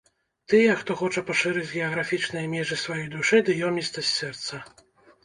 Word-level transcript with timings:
Тых, 0.51 0.71
хто 0.79 0.95
хоча 1.01 1.21
пашырыць 1.27 1.67
геаграфічныя 1.73 2.45
межы 2.53 2.79
сваёй 2.85 3.05
душы 3.17 3.37
ды 3.51 3.59
ёмістасць 3.69 4.13
сэрца. 4.23 4.63